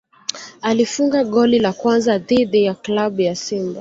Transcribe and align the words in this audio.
alifunga 0.61 1.23
goli 1.23 1.59
la 1.59 1.73
kwanza 1.73 2.17
dhidi 2.17 2.63
ya 2.63 2.73
klabu 2.75 3.21
ya 3.21 3.35
Simba 3.35 3.69